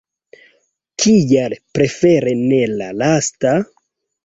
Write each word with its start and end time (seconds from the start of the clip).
Kial 1.03 1.55
prefere 1.79 2.35
ne 2.47 2.59
la 2.81 2.91
lasta? 3.05 3.55